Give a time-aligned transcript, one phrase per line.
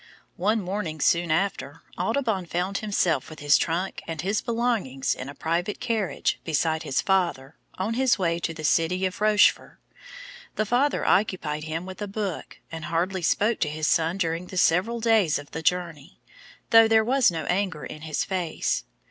[0.37, 5.35] One morning soon after, Audubon found himself with his trunk and his belongings in a
[5.35, 9.77] private carriage, beside his father, on his way to the city of Rochefort.
[10.55, 14.57] The father occupied himself with a book and hardly spoke to his son during the
[14.57, 16.19] several days of the journey,
[16.71, 18.85] though there was no anger in his face.